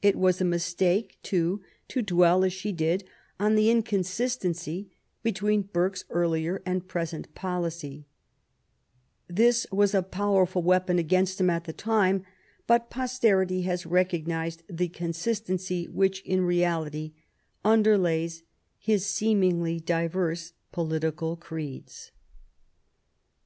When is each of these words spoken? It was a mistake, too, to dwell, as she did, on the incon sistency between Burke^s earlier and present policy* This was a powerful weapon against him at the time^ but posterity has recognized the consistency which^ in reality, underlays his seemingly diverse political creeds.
It 0.00 0.16
was 0.16 0.40
a 0.40 0.46
mistake, 0.46 1.18
too, 1.22 1.60
to 1.88 2.00
dwell, 2.00 2.44
as 2.44 2.52
she 2.54 2.72
did, 2.72 3.04
on 3.38 3.56
the 3.56 3.68
incon 3.68 4.06
sistency 4.06 4.86
between 5.22 5.64
Burke^s 5.64 6.04
earlier 6.08 6.62
and 6.64 6.88
present 6.88 7.34
policy* 7.34 8.06
This 9.28 9.66
was 9.70 9.94
a 9.94 10.02
powerful 10.02 10.62
weapon 10.62 10.98
against 10.98 11.38
him 11.42 11.50
at 11.50 11.64
the 11.64 11.74
time^ 11.74 12.24
but 12.66 12.88
posterity 12.88 13.60
has 13.64 13.84
recognized 13.84 14.62
the 14.66 14.88
consistency 14.88 15.86
which^ 15.88 16.22
in 16.22 16.40
reality, 16.40 17.12
underlays 17.62 18.40
his 18.78 19.04
seemingly 19.04 19.78
diverse 19.78 20.54
political 20.72 21.36
creeds. 21.36 22.12